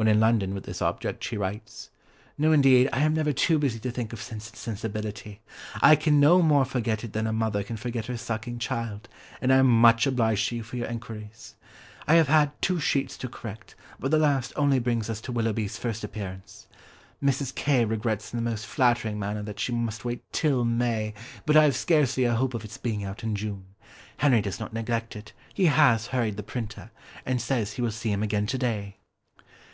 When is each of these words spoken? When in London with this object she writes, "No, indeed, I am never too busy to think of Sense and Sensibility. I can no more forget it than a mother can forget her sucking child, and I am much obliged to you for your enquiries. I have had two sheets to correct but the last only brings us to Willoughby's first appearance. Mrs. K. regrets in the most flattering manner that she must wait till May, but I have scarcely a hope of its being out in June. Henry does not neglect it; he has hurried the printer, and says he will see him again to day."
When 0.00 0.08
in 0.08 0.18
London 0.18 0.54
with 0.54 0.64
this 0.64 0.80
object 0.80 1.22
she 1.22 1.36
writes, 1.36 1.90
"No, 2.38 2.52
indeed, 2.52 2.88
I 2.90 3.00
am 3.00 3.12
never 3.12 3.34
too 3.34 3.58
busy 3.58 3.78
to 3.80 3.90
think 3.90 4.14
of 4.14 4.22
Sense 4.22 4.48
and 4.48 4.56
Sensibility. 4.56 5.42
I 5.82 5.94
can 5.94 6.18
no 6.18 6.40
more 6.40 6.64
forget 6.64 7.04
it 7.04 7.12
than 7.12 7.26
a 7.26 7.34
mother 7.34 7.62
can 7.62 7.76
forget 7.76 8.06
her 8.06 8.16
sucking 8.16 8.60
child, 8.60 9.10
and 9.42 9.52
I 9.52 9.56
am 9.56 9.66
much 9.68 10.06
obliged 10.06 10.48
to 10.48 10.56
you 10.56 10.62
for 10.62 10.76
your 10.78 10.86
enquiries. 10.86 11.54
I 12.08 12.14
have 12.14 12.28
had 12.28 12.52
two 12.62 12.80
sheets 12.80 13.18
to 13.18 13.28
correct 13.28 13.74
but 13.98 14.10
the 14.10 14.16
last 14.16 14.54
only 14.56 14.78
brings 14.78 15.10
us 15.10 15.20
to 15.20 15.32
Willoughby's 15.32 15.76
first 15.76 16.02
appearance. 16.02 16.66
Mrs. 17.22 17.54
K. 17.54 17.84
regrets 17.84 18.32
in 18.32 18.42
the 18.42 18.50
most 18.50 18.64
flattering 18.64 19.18
manner 19.18 19.42
that 19.42 19.60
she 19.60 19.70
must 19.72 20.06
wait 20.06 20.22
till 20.32 20.64
May, 20.64 21.12
but 21.44 21.58
I 21.58 21.64
have 21.64 21.76
scarcely 21.76 22.24
a 22.24 22.34
hope 22.36 22.54
of 22.54 22.64
its 22.64 22.78
being 22.78 23.04
out 23.04 23.22
in 23.22 23.34
June. 23.36 23.66
Henry 24.16 24.40
does 24.40 24.58
not 24.58 24.72
neglect 24.72 25.14
it; 25.14 25.34
he 25.52 25.66
has 25.66 26.06
hurried 26.06 26.38
the 26.38 26.42
printer, 26.42 26.90
and 27.26 27.38
says 27.38 27.74
he 27.74 27.82
will 27.82 27.90
see 27.90 28.10
him 28.10 28.22
again 28.22 28.46
to 28.46 28.56
day." 28.56 28.96